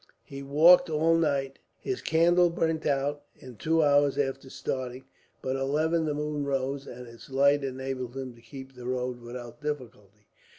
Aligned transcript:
He 0.23 0.41
walked 0.41 0.89
all 0.89 1.15
night. 1.15 1.59
His 1.77 2.01
candle 2.01 2.49
burnt 2.49 2.87
out, 2.87 3.21
in 3.35 3.55
two 3.57 3.83
hours 3.83 4.17
after 4.17 4.49
starting; 4.49 5.05
but 5.43 5.55
at 5.55 5.61
eleven 5.61 6.05
the 6.05 6.15
moon 6.15 6.43
rose, 6.43 6.87
and 6.87 7.05
its 7.07 7.29
light 7.29 7.63
enabled 7.63 8.17
him 8.17 8.33
to 8.33 8.41
keep 8.41 8.73
the 8.73 8.87
road 8.87 9.19
without 9.19 9.61
difficulty. 9.61 10.25